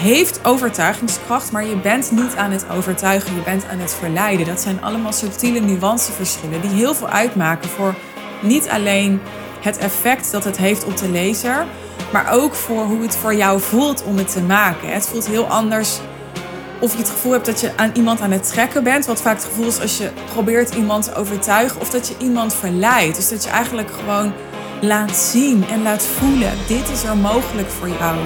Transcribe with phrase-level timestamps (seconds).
[0.00, 4.46] heeft overtuigingskracht, maar je bent niet aan het overtuigen, je bent aan het verleiden.
[4.46, 7.94] Dat zijn allemaal subtiele nuanceverschillen die heel veel uitmaken voor
[8.42, 9.20] niet alleen
[9.60, 11.66] het effect dat het heeft op de lezer,
[12.12, 14.92] maar ook voor hoe het voor jou voelt om het te maken.
[14.92, 15.98] Het voelt heel anders
[16.80, 19.36] of je het gevoel hebt dat je aan iemand aan het trekken bent, wat vaak
[19.36, 23.16] het gevoel is als je probeert iemand te overtuigen, of dat je iemand verleidt.
[23.16, 24.32] Dus dat je eigenlijk gewoon
[24.80, 28.16] laat zien en laat voelen: dit is er mogelijk voor jou.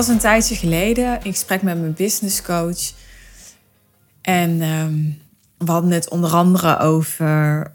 [0.00, 2.92] Was een tijdje geleden in gesprek met mijn business coach.
[4.20, 4.94] En ehm,
[5.58, 7.72] we hadden het onder andere over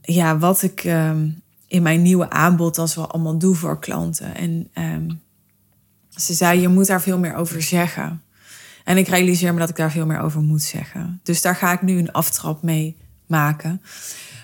[0.00, 1.28] ja, wat ik ehm,
[1.66, 4.34] in mijn nieuwe aanbod als wel allemaal doe voor klanten.
[4.34, 5.10] En ehm,
[6.08, 8.22] ze zei, je moet daar veel meer over zeggen.
[8.84, 11.20] En ik realiseer me dat ik daar veel meer over moet zeggen.
[11.22, 13.82] Dus daar ga ik nu een aftrap mee maken.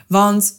[0.06, 0.52] Want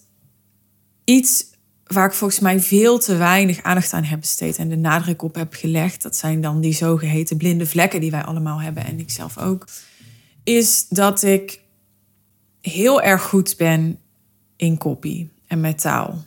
[1.03, 1.45] iets
[1.94, 5.36] waar ik volgens mij veel te weinig aandacht aan heb besteed en de nadruk op
[5.36, 9.09] heb gelegd, dat zijn dan die zogeheten blinde vlekken die wij allemaal hebben en ik
[9.09, 9.68] zelf ook,
[10.44, 11.62] is dat ik
[12.62, 14.00] heel erg goed ben
[14.56, 16.23] in copy en met taal.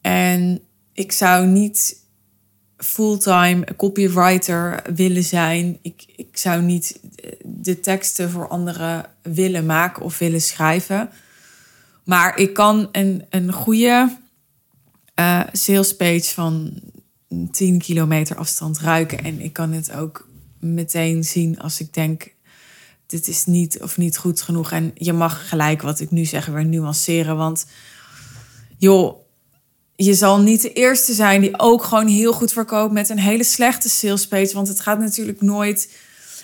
[0.00, 0.60] En
[0.92, 1.96] ik zou niet
[2.76, 5.78] fulltime copywriter willen zijn.
[5.82, 7.00] Ik, ik zou niet
[7.44, 11.10] de teksten voor anderen willen maken of willen schrijven.
[12.04, 14.18] Maar ik kan een, een goede
[15.20, 16.80] uh, van
[17.50, 19.24] 10 kilometer afstand ruiken.
[19.24, 20.28] En ik kan het ook
[20.60, 22.34] meteen zien als ik denk,
[23.06, 24.72] dit is niet of niet goed genoeg.
[24.72, 27.36] En je mag gelijk wat ik nu zeg weer nuanceren.
[27.36, 27.66] Want
[28.78, 29.20] joh,
[29.94, 33.44] je zal niet de eerste zijn die ook gewoon heel goed verkoopt met een hele
[33.44, 34.54] slechte sales page.
[34.54, 35.88] Want het gaat natuurlijk nooit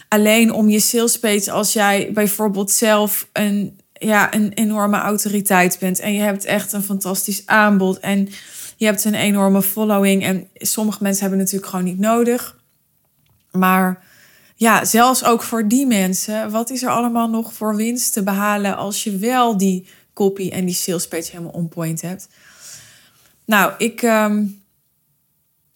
[0.08, 5.98] alleen om je sales page als jij bijvoorbeeld zelf een ja, een enorme autoriteit bent.
[5.98, 7.98] En je hebt echt een fantastisch aanbod.
[7.98, 8.28] En
[8.76, 10.24] je hebt een enorme following.
[10.24, 12.56] En sommige mensen hebben natuurlijk gewoon niet nodig.
[13.50, 14.04] Maar
[14.54, 18.76] ja, zelfs ook voor die mensen, wat is er allemaal nog voor winst te behalen
[18.76, 22.28] als je wel die copy en die sales page helemaal on point hebt?
[23.44, 24.44] Nou, ik, ehm,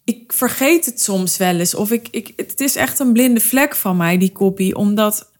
[0.03, 1.75] ik vergeet het soms wel eens.
[1.75, 4.71] Of ik, ik, het is echt een blinde vlek van mij, die copy.
[4.71, 5.31] Omdat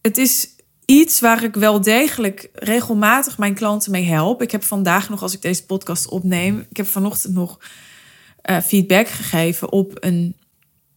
[0.00, 0.48] het is
[0.90, 4.42] iets waar ik wel degelijk regelmatig mijn klanten mee help.
[4.42, 7.58] Ik heb vandaag nog, als ik deze podcast opneem, ik heb vanochtend nog
[8.50, 10.36] uh, feedback gegeven op een,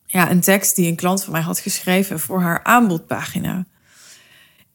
[0.06, 3.66] ja, een tekst die een klant van mij had geschreven voor haar aanbodpagina.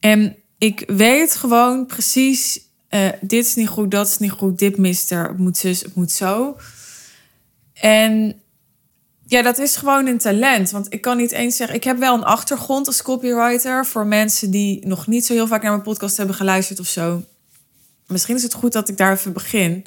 [0.01, 2.61] En ik weet gewoon precies,
[2.91, 5.95] uh, dit is niet goed, dat is niet goed, dit mist er, moet zus, het
[5.95, 6.57] moet zo.
[7.73, 8.41] En
[9.29, 10.71] ja, dat is gewoon een talent.
[10.71, 14.51] Want ik kan niet eens zeggen, ik heb wel een achtergrond als copywriter voor mensen
[14.51, 17.25] die nog niet zo heel vaak naar mijn podcast hebben geluisterd of zo.
[18.07, 19.87] Misschien is het goed dat ik daar even begin.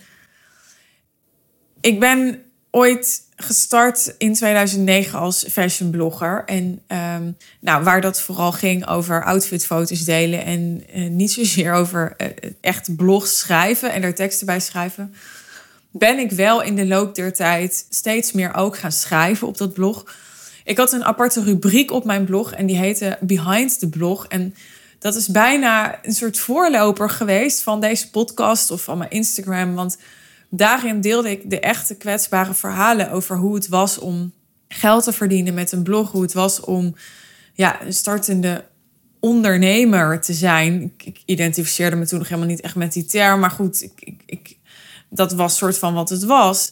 [1.82, 6.44] Ik ben ooit gestart in 2009 als fashion blogger.
[6.46, 12.16] En um, nou, waar dat vooral ging over outfitfoto's delen en uh, niet zozeer over
[12.18, 12.28] uh,
[12.62, 15.14] echt blogs schrijven en er teksten bij schrijven
[15.92, 19.74] ben ik wel in de loop der tijd steeds meer ook gaan schrijven op dat
[19.74, 20.16] blog.
[20.64, 24.28] Ik had een aparte rubriek op mijn blog en die heette Behind the Blog.
[24.28, 24.56] En
[25.00, 29.76] dat is bijna een soort voorloper geweest van deze podcast of van mijn Instagram.
[29.76, 29.98] Want
[30.50, 34.34] daarin deelde ik de echte kwetsbare verhalen over hoe het was om
[34.68, 36.12] geld te verdienen met een blog.
[36.12, 36.96] Hoe het was om
[37.54, 38.66] ja, een startende
[39.20, 40.94] ondernemer te zijn.
[41.04, 43.40] Ik, identificeerde me toen nog helemaal niet echt met die term.
[43.40, 44.58] Maar goed, ik, ik, ik
[45.10, 46.72] dat was soort van wat het was.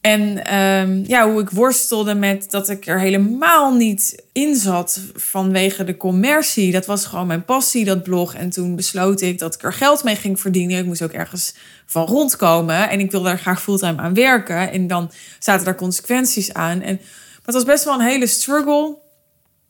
[0.00, 5.84] En ehm, ja, hoe ik worstelde met dat ik er helemaal niet in zat vanwege
[5.84, 6.72] de commercie.
[6.72, 8.34] Dat was gewoon mijn passie, dat blog.
[8.34, 10.78] En toen besloot ik dat ik er geld mee ging verdienen.
[10.78, 11.54] Ik moest ook ergens
[11.86, 12.88] van rondkomen.
[12.88, 14.72] En ik wilde daar graag fulltime aan werken.
[14.72, 16.80] En dan zaten er consequenties aan.
[16.80, 17.00] En
[17.44, 18.96] het was best wel een hele struggle.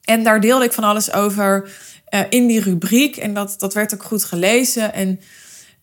[0.02, 1.70] En daar deelde ik van alles over
[2.10, 3.16] uh, in die rubriek.
[3.16, 4.92] En dat, dat werd ook goed gelezen.
[4.92, 5.20] En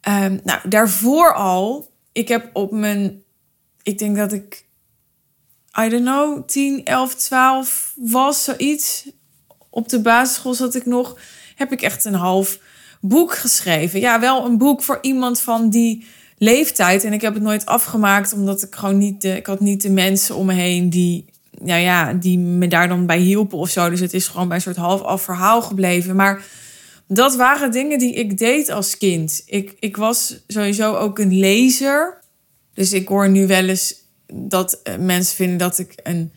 [0.09, 3.23] Um, nou, daarvoor al, ik heb op mijn,
[3.83, 4.65] ik denk dat ik,
[5.79, 9.09] I don't know, 10, 11, 12 was, zoiets.
[9.69, 11.19] Op de basisschool zat ik nog,
[11.55, 12.59] heb ik echt een half
[13.01, 13.99] boek geschreven.
[13.99, 16.05] Ja, wel een boek voor iemand van die
[16.37, 17.03] leeftijd.
[17.03, 19.89] En ik heb het nooit afgemaakt, omdat ik gewoon niet de, ik had niet de
[19.89, 21.25] mensen om me heen die,
[21.61, 23.89] nou ja, die me daar dan bij hielpen of zo.
[23.89, 26.15] Dus het is gewoon bij een soort half af verhaal gebleven.
[26.15, 26.43] Maar
[27.07, 29.43] dat waren dingen die ik deed als kind.
[29.45, 32.17] Ik, ik was sowieso ook een lezer.
[32.73, 33.95] Dus ik hoor nu wel eens
[34.33, 36.31] dat eh, mensen vinden dat ik een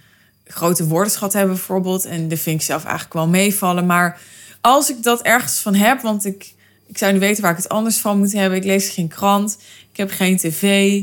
[0.45, 2.05] grote woordenschat heb bijvoorbeeld.
[2.05, 3.87] En dat vind ik zelf eigenlijk wel meevallen.
[3.87, 4.21] Maar
[4.61, 6.53] als ik dat ergens van heb, want ik,
[6.87, 8.59] ik zou niet weten waar ik het anders van moet hebben.
[8.59, 9.59] Ik lees geen krant,
[9.91, 11.03] ik heb geen tv.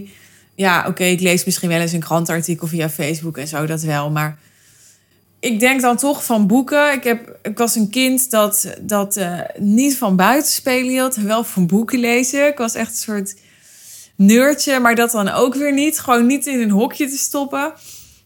[0.56, 4.12] Ja, oké, ik lees misschien wel eens een krantartikel via Facebook en zo, dat wel.
[4.12, 4.38] Maar
[5.46, 6.94] ik denk dan toch van boeken.
[6.94, 11.44] Ik, heb, ik was een kind dat, dat uh, niet van buiten spelen hield, wel
[11.44, 12.48] van boeken lezen.
[12.48, 13.36] Ik was echt een soort
[14.16, 16.00] neurtje, maar dat dan ook weer niet.
[16.00, 17.74] Gewoon niet in een hokje te stoppen.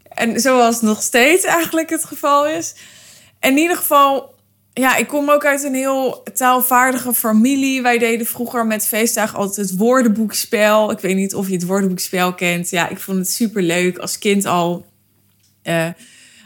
[0.09, 2.75] En zoals nog steeds eigenlijk het geval is.
[3.39, 4.33] In ieder geval,
[4.73, 7.81] ja, ik kom ook uit een heel taalvaardige familie.
[7.81, 10.91] Wij deden vroeger met feestdagen altijd het woordenboekspel.
[10.91, 12.69] Ik weet niet of je het woordenboekspel kent.
[12.69, 14.85] Ja, ik vond het super leuk als kind al.
[15.63, 15.87] Uh,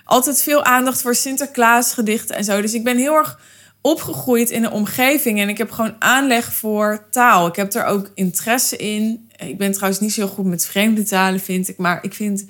[0.03, 2.61] altijd veel aandacht voor Sinterklaasgedichten en zo.
[2.61, 3.39] Dus ik ben heel erg
[3.81, 7.47] opgegroeid in een omgeving en ik heb gewoon aanleg voor taal.
[7.47, 9.29] Ik heb er ook interesse in.
[9.37, 11.77] Ik ben trouwens niet zo goed met vreemde talen, vind ik.
[11.77, 12.45] Maar ik vind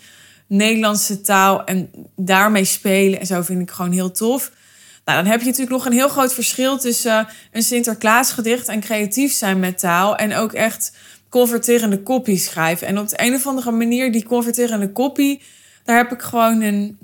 [0.48, 4.52] Nederlandse taal en daarmee spelen en zo vind ik gewoon heel tof.
[5.06, 9.34] Nou, dan heb je natuurlijk nog een heel groot verschil tussen een Sinterklaasgedicht en creatief
[9.34, 10.16] zijn met taal.
[10.16, 10.96] En ook echt
[11.30, 12.88] converterende kopie schrijven.
[12.88, 15.42] En op de een of andere manier, die converterende kopie,
[15.84, 16.98] daar heb ik gewoon een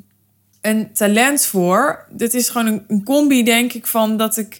[0.61, 2.06] een talent voor.
[2.09, 4.59] Dit is gewoon een, een, combi, denk ik, van dat ik,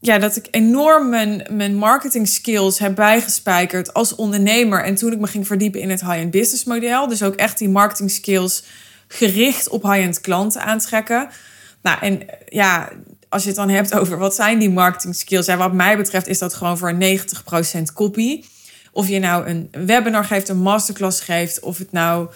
[0.00, 4.84] ja, dat ik enorm mijn, marketing skills heb bijgespijkerd als ondernemer.
[4.84, 7.08] En toen ik me ging verdiepen in het high-end business model.
[7.08, 8.64] Dus ook echt die marketing skills
[9.08, 11.28] gericht op high-end klanten aantrekken.
[11.82, 12.92] Nou, en ja,
[13.28, 15.46] als je het dan hebt over wat zijn die marketing skills.
[15.46, 16.96] Ja, wat mij betreft is dat gewoon voor 90%
[17.94, 18.44] copy.
[18.92, 22.28] Of je nou een webinar geeft, een masterclass geeft, of het nou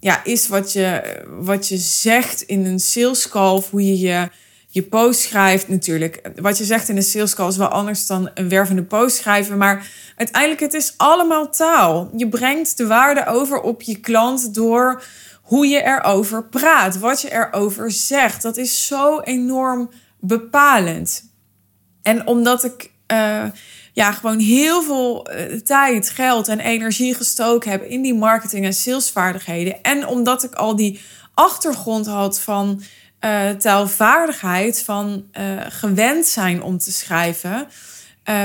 [0.00, 4.28] ja, is wat je, wat je zegt in een sales call, hoe je je,
[4.68, 6.30] je post schrijft natuurlijk.
[6.36, 9.58] Wat je zegt in een sales call is wel anders dan een wervende post schrijven.
[9.58, 12.10] Maar uiteindelijk, het is allemaal taal.
[12.16, 15.02] Je brengt de waarde over op je klant door
[15.42, 18.42] hoe je erover praat, wat je erover zegt.
[18.42, 19.90] Dat is zo enorm
[20.20, 21.32] bepalend.
[22.02, 22.90] En omdat ik...
[23.12, 23.44] Uh,
[23.98, 28.74] ja, gewoon heel veel eh, tijd, geld en energie gestoken heb in die marketing en
[28.74, 29.82] salesvaardigheden.
[29.82, 31.00] En omdat ik al die
[31.34, 32.82] achtergrond had van
[33.20, 37.66] uh, taalvaardigheid, van uh, gewend zijn om te schrijven,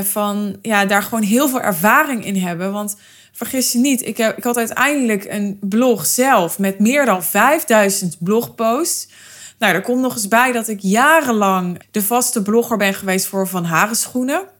[0.03, 2.71] van ja, daar gewoon heel veel ervaring in hebben.
[2.71, 2.95] Want
[3.31, 8.15] vergis je niet, ik, heb, ik had uiteindelijk een blog zelf met meer dan 5000
[8.19, 9.07] blogposts.
[9.59, 13.47] Nou, er komt nog eens bij dat ik jarenlang de vaste blogger ben geweest voor
[13.47, 14.51] Van Haren Schoenen.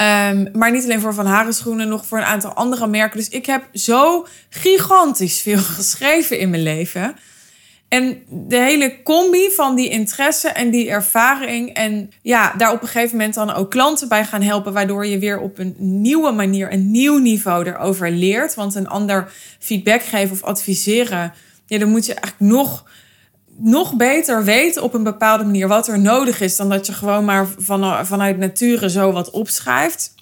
[0.00, 3.18] Um, maar niet alleen voor Van Haren schoenen, nog voor een aantal andere merken.
[3.18, 7.16] Dus ik heb zo gigantisch veel geschreven in mijn leven.
[7.88, 11.74] En de hele combi van die interesse en die ervaring.
[11.74, 14.72] En ja, daar op een gegeven moment dan ook klanten bij gaan helpen.
[14.72, 18.54] Waardoor je weer op een nieuwe manier, een nieuw niveau erover leert.
[18.54, 21.32] Want een ander feedback geven of adviseren.
[21.66, 22.84] Ja, dan moet je eigenlijk nog
[23.62, 27.24] nog beter weten op een bepaalde manier wat er nodig is, dan dat je gewoon
[27.24, 30.14] maar van, vanuit nature zo wat opschrijft.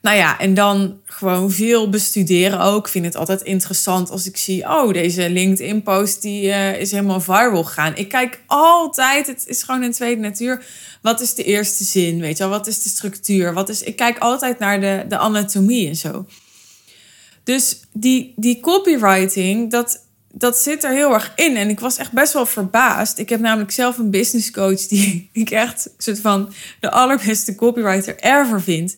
[0.00, 2.86] Nou ja, en dan gewoon veel bestuderen ook.
[2.86, 7.20] Ik vind het altijd interessant als ik zie, oh, deze LinkedIn-post die uh, is helemaal
[7.20, 7.96] viral gegaan.
[7.96, 10.64] Ik kijk altijd, het is gewoon een tweede natuur.
[11.02, 12.20] Wat is de eerste zin?
[12.20, 13.54] Weet je wel, wat is de structuur?
[13.54, 16.26] Wat is, ik kijk altijd naar de, de anatomie en zo.
[17.44, 21.56] Dus die, die copywriting, dat, dat zit er heel erg in.
[21.56, 23.18] En ik was echt best wel verbaasd.
[23.18, 28.16] Ik heb namelijk zelf een business coach die ik echt soort van de allerbeste copywriter
[28.16, 28.96] ever vind.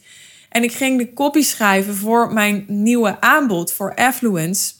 [0.48, 4.72] En ik ging de copy schrijven voor mijn nieuwe aanbod voor Affluence.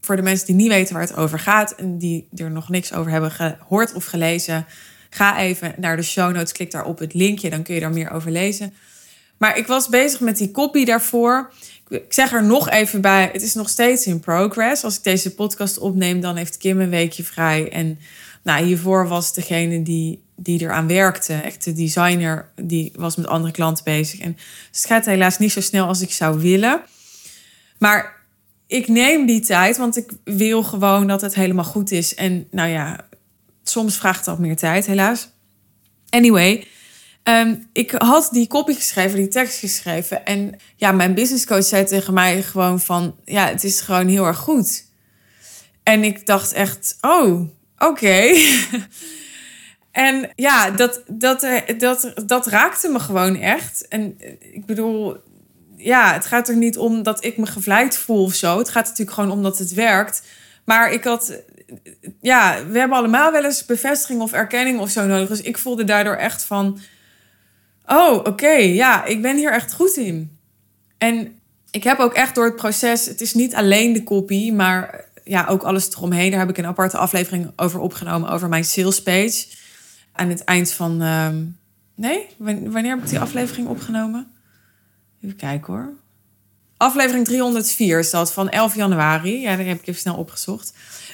[0.00, 2.92] Voor de mensen die niet weten waar het over gaat en die er nog niks
[2.92, 4.66] over hebben gehoord of gelezen,
[5.10, 7.92] ga even naar de show notes, klik daar op het linkje, dan kun je daar
[7.92, 8.74] meer over lezen.
[9.38, 11.52] Maar ik was bezig met die copy daarvoor
[11.88, 14.84] ik zeg er nog even bij, het is nog steeds in progress.
[14.84, 17.72] Als ik deze podcast opneem, dan heeft Kim een weekje vrij.
[17.72, 17.98] En
[18.42, 23.52] nou, hiervoor was degene die, die eraan werkte, echt de designer, die was met andere
[23.52, 24.20] klanten bezig.
[24.20, 24.36] En
[24.72, 26.82] het gaat helaas niet zo snel als ik zou willen.
[27.78, 28.16] Maar
[28.66, 32.14] ik neem die tijd, want ik wil gewoon dat het helemaal goed is.
[32.14, 33.08] En nou ja,
[33.62, 35.28] soms vraagt dat meer tijd, helaas.
[36.08, 36.66] Anyway,
[37.26, 40.24] Ehm, ik had die kopie geschreven, die tekst geschreven.
[40.24, 43.16] En ja, mijn businesscoach zei tegen mij gewoon van...
[43.24, 44.84] Ja, het is gewoon heel erg goed.
[45.82, 48.32] En ik dacht echt, oh, oké.
[50.06, 51.46] en ja, dat, dat,
[51.78, 53.88] dat, dat raakte me gewoon echt.
[53.88, 55.16] En ik bedoel,
[55.76, 58.58] ja, het gaat er niet om dat ik me gevleid voel of zo.
[58.58, 60.22] Het gaat natuurlijk gewoon om dat het werkt.
[60.64, 61.42] Maar ik had,
[62.20, 65.28] ja, we hebben allemaal wel eens bevestiging of erkenning of zo nodig.
[65.28, 66.80] Dus ik voelde daardoor echt van
[67.86, 70.38] oh, oké, ja, ik ben hier echt goed in.
[70.98, 71.40] En
[71.70, 75.46] ik heb ook echt door het proces, het is niet alleen de copy, maar ja,
[75.46, 76.30] ook alles eromheen.
[76.30, 79.46] Daar heb ik een aparte aflevering over opgenomen, over mijn sales page.
[80.12, 81.02] Aan het eind van.
[81.02, 81.44] Ehm,
[81.94, 84.32] nee, wanneer heb ik die aflevering opgenomen?
[85.22, 85.92] Even kijken hoor.
[86.76, 89.40] Aflevering 304 is dat van 11 januari.
[89.40, 90.72] Ja, daar heb ik even snel opgezocht.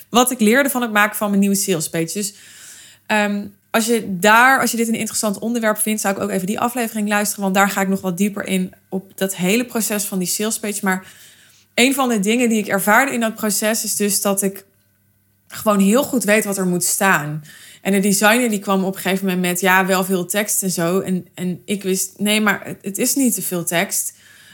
[0.09, 2.13] Wat ik leerde van het maken van mijn nieuwe sales page.
[2.13, 2.35] Dus
[3.07, 6.47] ehm, als je daar, als je dit een interessant onderwerp vindt, zou ik ook even
[6.47, 7.43] die aflevering luisteren.
[7.43, 10.59] Want daar ga ik nog wat dieper in op dat hele proces van die sales
[10.59, 10.79] page.
[10.83, 11.07] Maar
[11.75, 14.65] een van de dingen die ik ervaarde in dat proces is dus dat ik
[15.49, 17.45] gewoon heel goed weet wat er moet staan.
[17.83, 20.71] En de designer die kwam op een gegeven moment met ja, wel veel tekst en
[20.71, 21.01] zo.
[21.01, 24.13] En, en ik wist, nee, maar het is niet te veel tekst.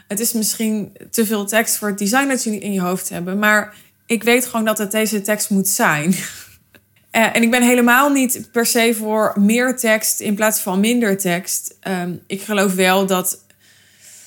[0.09, 3.39] Het is misschien te veel tekst voor het design dat jullie in je hoofd hebben.
[3.39, 3.75] Maar
[4.07, 6.15] ik weet gewoon dat het deze tekst moet zijn.
[7.11, 11.19] Eh, en ik ben helemaal niet per se voor meer tekst in plaats van minder
[11.19, 11.77] tekst.
[11.81, 13.45] Ehm, ik geloof wel dat,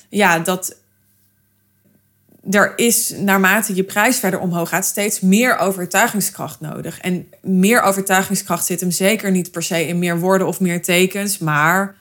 [0.08, 0.76] ja, dat
[2.50, 6.98] er is naarmate je prijs verder omhoog gaat steeds meer overtuigingskracht nodig.
[7.00, 11.38] En meer overtuigingskracht zit hem zeker niet per se in meer woorden of meer tekens,
[11.38, 11.94] maar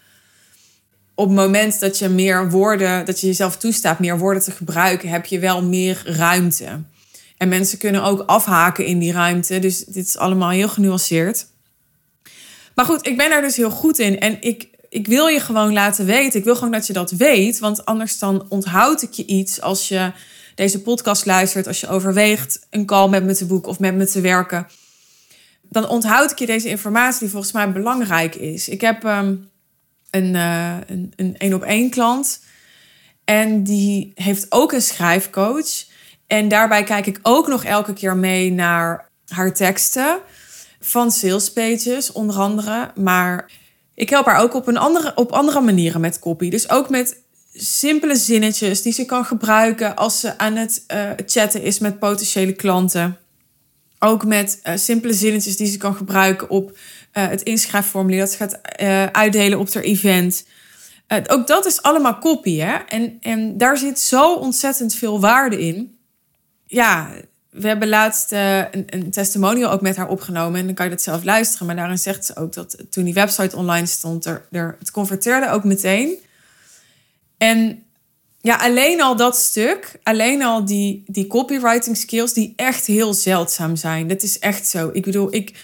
[1.15, 5.09] op het moment dat je meer woorden, dat je jezelf toestaat meer woorden te gebruiken,
[5.09, 6.79] heb je wel meer ruimte.
[7.41, 9.59] En mensen kunnen ook afhaken in die ruimte.
[9.59, 11.47] Dus dit is allemaal heel genuanceerd.
[12.75, 14.19] Maar goed, ik ben daar dus heel goed in.
[14.19, 16.39] En ik, ik wil je gewoon laten weten.
[16.39, 17.59] Ik wil gewoon dat je dat weet.
[17.59, 20.11] Want anders dan onthoud ik je iets als je
[20.55, 21.67] deze podcast luistert.
[21.67, 24.67] Als je overweegt een call met me te boeken of met me te werken.
[25.61, 28.69] Dan onthoud ik je deze informatie die volgens mij belangrijk is.
[28.69, 29.35] Ik heb ehm,
[30.09, 32.39] een, uh, een, een één op één klant.
[33.25, 35.89] En die heeft ook een schrijfcoach.
[36.31, 40.19] En daarbij kijk ik ook nog elke keer mee naar haar teksten
[40.79, 42.91] van sales pages, onder andere.
[42.95, 43.51] Maar
[43.95, 46.49] ik help haar ook op, een andere, op andere manieren met copy.
[46.49, 47.21] Dus ook met
[47.53, 52.53] simpele zinnetjes die ze kan gebruiken als ze aan het uh, chatten is met potentiële
[52.53, 53.17] klanten.
[53.99, 58.37] Ook met uh, simpele zinnetjes die ze kan gebruiken op uh, het inschrijfformulier dat ze
[58.37, 58.59] gaat
[59.11, 60.45] uitdelen op haar event.
[61.27, 62.75] ook dat is allemaal copy, hè?
[62.75, 65.99] En, en daar zit zo ontzettend veel waarde in
[66.71, 67.11] ja,
[67.49, 70.59] we hebben laatst uh, een, een testimonial ook met haar opgenomen.
[70.59, 71.67] En dan kan je dat zelf luisteren.
[71.67, 75.49] Maar daarin zegt ze ook dat toen die website online stond, er, er, het converteerde
[75.49, 76.17] ook meteen.
[77.37, 77.83] En
[78.41, 83.75] ja, alleen al dat stuk, alleen al die, die copywriting skills, die echt heel zeldzaam
[83.75, 84.07] zijn.
[84.07, 84.89] Dat is echt zo.
[84.93, 85.55] Ik bedoel, ik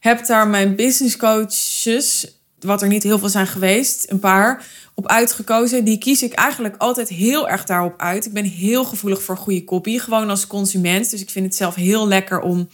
[0.00, 5.08] heb daar mijn business coaches, wat er niet heel veel zijn geweest, een paar, op
[5.08, 5.84] uitgekozen.
[5.84, 8.26] Die kies ik eigenlijk altijd heel erg daarop uit.
[8.26, 11.10] Ik ben heel gevoelig voor goede copy, gewoon als consument.
[11.10, 12.68] Dus ik vind het zelf heel lekker om,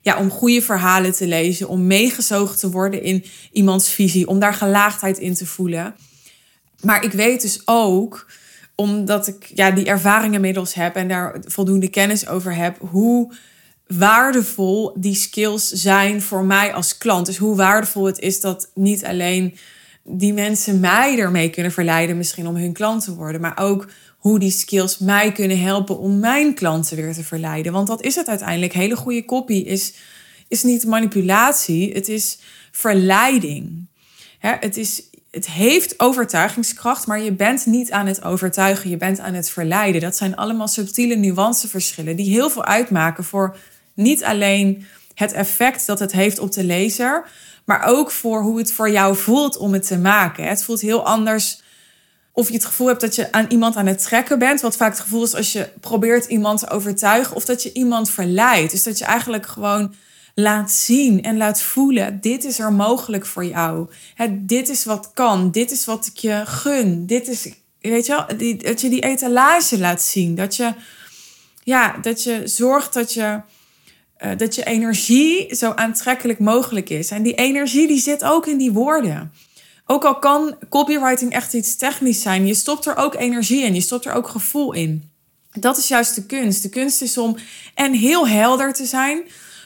[0.00, 4.54] ja, om goede verhalen te lezen, om meegezogen te worden in iemands visie, om daar
[4.54, 5.94] gelaagdheid in te voelen.
[6.80, 8.26] Maar ik weet dus ook,
[8.74, 13.32] omdat ik ja, die ervaring inmiddels heb en daar voldoende kennis over heb, hoe
[13.98, 17.26] waardevol die skills zijn voor mij als klant.
[17.26, 19.56] Dus hoe waardevol het is dat niet alleen
[20.04, 24.38] die mensen mij ermee kunnen verleiden, misschien om hun klant te worden, maar ook hoe
[24.38, 27.72] die skills mij kunnen helpen om mijn klanten weer te verleiden.
[27.72, 28.72] Want dat is het uiteindelijk.
[28.72, 29.94] Hele goede copy is,
[30.48, 32.38] is niet manipulatie, het is
[32.70, 33.86] verleiding.
[34.38, 39.34] het, is, het heeft overtuigingskracht, maar je bent niet aan het overtuigen, je bent aan
[39.34, 40.00] het verleiden.
[40.00, 43.56] Dat zijn allemaal subtiele nuanceverschillen die heel veel uitmaken voor
[43.94, 47.24] niet alleen het effect dat het heeft op de lezer,
[47.64, 50.44] maar ook voor hoe het voor jou voelt om het te maken.
[50.44, 51.62] Het voelt heel anders
[52.32, 54.60] of je het gevoel hebt dat je aan iemand aan het trekken bent.
[54.60, 57.36] Wat vaak het gevoel is als je probeert iemand te overtuigen.
[57.36, 58.70] Of dat je iemand verleidt.
[58.70, 59.94] Dus dat je eigenlijk gewoon
[60.34, 62.20] laat zien en laat voelen.
[62.20, 63.88] Dit is er mogelijk voor jou.
[64.32, 65.50] dit is wat kan.
[65.50, 67.06] Dit is wat ik je gun.
[67.06, 67.48] Dit is,
[67.80, 70.34] weet je wel, dat je die etalage laat zien.
[70.34, 70.74] Dat je,
[71.62, 73.40] ja, dat je zorgt dat je
[74.24, 77.10] uh, dat je energie zo aantrekkelijk mogelijk is.
[77.10, 79.32] En die energie die zit ook in die woorden.
[79.86, 83.80] Ook al kan copywriting echt iets technisch zijn, je stopt er ook energie in, je
[83.80, 85.10] stopt er ook gevoel in.
[85.52, 86.62] Dat is juist de kunst.
[86.62, 87.36] De kunst is om
[87.74, 89.22] en heel helder te zijn,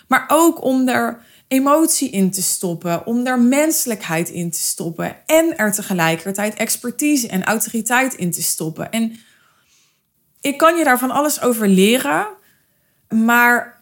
[0.08, 5.56] maar ook om er emotie in te stoppen, om er menselijkheid in te stoppen en
[5.56, 8.90] er tegelijkertijd expertise en autoriteit in te stoppen.
[8.90, 9.18] En
[10.40, 12.26] ik kan je daar van alles over leren,
[13.08, 13.75] maar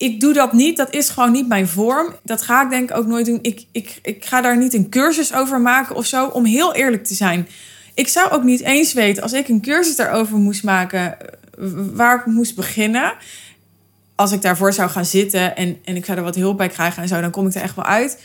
[0.00, 0.76] ik doe dat niet.
[0.76, 2.14] Dat is gewoon niet mijn vorm.
[2.22, 3.38] Dat ga ik denk ik ook nooit doen.
[3.42, 6.26] Ik, ik, ik ga daar niet een cursus over maken of zo.
[6.26, 7.48] Om heel eerlijk te zijn.
[7.94, 11.16] Ik zou ook niet eens weten als ik een cursus daarover moest maken.
[11.94, 13.14] Waar ik moest beginnen.
[14.14, 17.02] Als ik daarvoor zou gaan zitten en, en ik zou er wat hulp bij krijgen
[17.02, 17.20] en zo.
[17.20, 18.18] Dan kom ik er echt wel uit.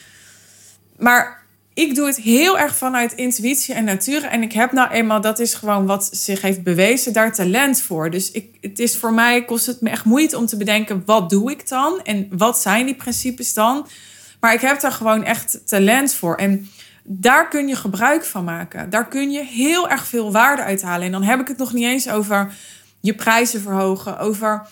[0.97, 1.44] Maar
[1.75, 4.23] ik doe het heel erg vanuit intuïtie en natuur.
[4.23, 8.09] En ik heb nou eenmaal, dat is gewoon wat zich heeft bewezen, daar talent voor.
[8.09, 11.29] Dus ik, het is voor mij, kost het me echt moeite om te bedenken, wat
[11.29, 12.01] doe ik dan?
[12.03, 13.87] En wat zijn die principes dan?
[14.39, 16.35] Maar ik heb daar gewoon echt talent voor.
[16.35, 16.69] En
[17.03, 18.89] daar kun je gebruik van maken.
[18.89, 21.05] Daar kun je heel erg veel waarde uithalen.
[21.05, 22.53] En dan heb ik het nog niet eens over
[22.99, 24.67] je prijzen verhogen, over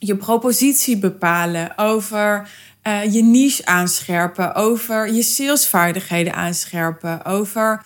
[0.00, 2.48] je propositie bepalen, over
[2.86, 7.82] uh, je niche aanscherpen, over je salesvaardigheden aanscherpen, over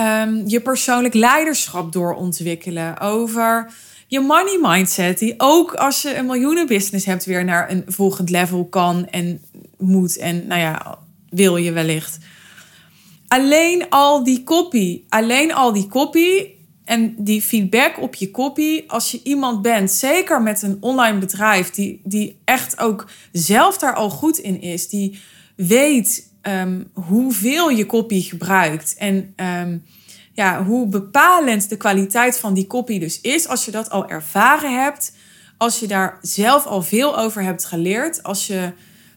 [0.00, 3.70] um, je persoonlijk leiderschap doorontwikkelen, over
[4.06, 8.64] je money mindset, die ook als je een miljoenenbusiness hebt, weer naar een volgend level
[8.64, 9.42] kan en
[9.78, 10.98] moet en nou ja,
[11.30, 12.18] wil je wellicht.
[13.28, 16.55] Alleen al die copy, alleen al die copy
[16.86, 21.70] en die feedback op je copy, als je iemand bent, zeker met een online bedrijf,
[21.70, 25.18] die, die echt ook zelf daar al goed in is, die
[25.56, 29.84] weet um, hoeveel je copy gebruikt en um,
[30.32, 34.82] ja, hoe bepalend de kwaliteit van die copy dus is, als je dat al ervaren
[34.82, 35.12] hebt,
[35.56, 38.72] als je daar zelf al veel over hebt geleerd, als je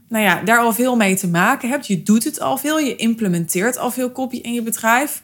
[0.08, 2.96] nou ja, daar al veel mee te maken hebt, je doet het al veel, je
[2.96, 5.24] implementeert al veel copy in je bedrijf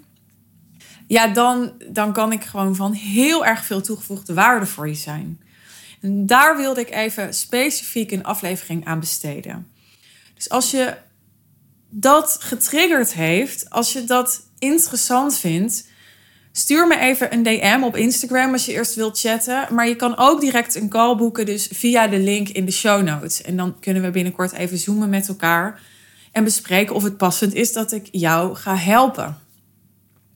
[1.08, 5.42] ja, dan, dan kan ik gewoon van heel erg veel toegevoegde waarde voor je zijn.
[6.02, 9.68] En daar wilde ik even specifiek een aflevering aan besteden.
[10.36, 10.94] Dus als je
[11.90, 15.88] dat getriggerd heeft, als je dat interessant vindt,
[16.52, 19.68] stuur me even een DM op Instagram als je eerst wilt chatten.
[19.72, 23.02] Maar je kan ook direct een call boeken, dus via de link in de show
[23.02, 23.42] notes.
[23.42, 25.82] En dan kunnen we binnenkort even zoomen met elkaar
[26.32, 29.38] en bespreken of het passend is dat ik jou ga helpen.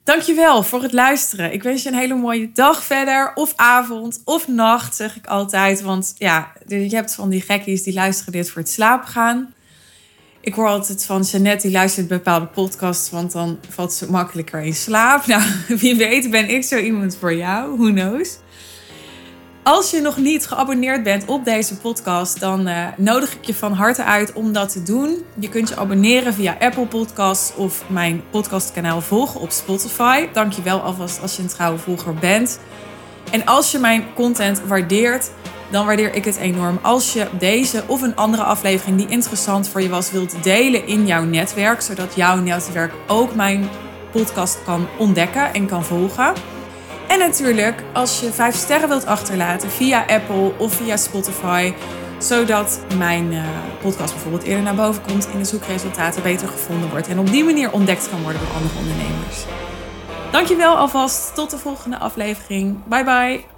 [0.09, 1.53] Dankjewel voor het luisteren.
[1.53, 3.31] Ik wens je een hele mooie dag verder.
[3.35, 5.81] Of avond of nacht, zeg ik altijd.
[5.81, 9.53] Want ja, je hebt van die gekkies die luisteren dit voor het slapen gaan.
[10.41, 14.73] Ik hoor altijd van Jeannette, die luistert bepaalde podcasts, want dan valt ze makkelijker in
[14.73, 15.25] slaap.
[15.27, 17.77] Nou, wie weet ben ik zo iemand voor jou.
[17.77, 18.37] Who knows?
[19.63, 23.73] Als je nog niet geabonneerd bent op deze podcast, dan uh, nodig ik je van
[23.73, 25.23] harte uit om dat te doen.
[25.39, 30.27] Je kunt je abonneren via Apple Podcasts of mijn podcastkanaal volgen op Spotify.
[30.33, 32.59] Dank je wel alvast als je een trouwe volger bent.
[33.31, 35.31] En als je mijn content waardeert,
[35.71, 39.81] dan waardeer ik het enorm als je deze of een andere aflevering die interessant voor
[39.81, 43.69] je was wilt delen in jouw netwerk, zodat jouw netwerk ook mijn
[44.11, 46.33] podcast kan ontdekken en kan volgen.
[47.09, 51.73] En natuurlijk als je 5 sterren wilt achterlaten via Apple of via Spotify.
[52.17, 53.43] Zodat mijn uh,
[53.81, 57.07] podcast bijvoorbeeld eerder naar boven komt in de zoekresultaten beter gevonden wordt.
[57.07, 59.45] En op die manier ontdekt kan worden door andere ondernemers.
[60.31, 61.35] Dankjewel alvast.
[61.35, 62.83] Tot de volgende aflevering.
[62.85, 63.48] Bye bye.